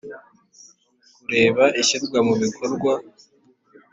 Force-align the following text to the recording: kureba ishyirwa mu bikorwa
kureba 1.15 1.63
ishyirwa 1.81 2.19
mu 2.27 2.33
bikorwa 2.41 2.91